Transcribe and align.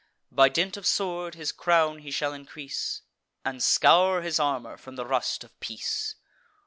By 0.31 0.49
dint 0.49 0.77
of 0.77 0.87
sword 0.87 1.35
his 1.35 1.51
crown 1.51 1.99
he 1.99 2.09
shall 2.09 2.33
increase, 2.33 3.03
And 3.45 3.61
scour 3.61 4.23
his 4.23 4.39
armour 4.39 4.75
from 4.75 4.95
the 4.95 5.05
rust 5.05 5.43
of 5.43 5.59
peace. 5.59 6.15